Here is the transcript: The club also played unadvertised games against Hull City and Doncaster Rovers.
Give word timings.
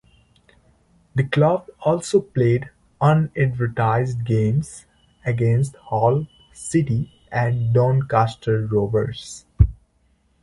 The 1.13 1.23
club 1.25 1.67
also 1.81 2.21
played 2.21 2.71
unadvertised 3.01 4.23
games 4.25 4.87
against 5.27 5.75
Hull 5.75 6.25
City 6.51 7.13
and 7.31 7.71
Doncaster 7.71 8.65
Rovers. 8.65 9.45